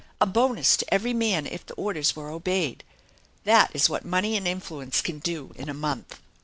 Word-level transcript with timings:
A 0.19 0.25
bonus 0.25 0.77
to 0.77 0.91
every 0.91 1.13
man 1.13 1.45
if 1.45 1.63
the 1.63 1.75
orders 1.75 2.15
were 2.15 2.31
obeyed. 2.31 2.83
That 3.43 3.69
is 3.75 3.87
what 3.87 4.03
money 4.03 4.35
and 4.35 4.47
influence 4.47 4.99
can 4.99 5.19
do 5.19 5.51
in 5.55 5.69
a 5.69 5.75
month 5.75 6.19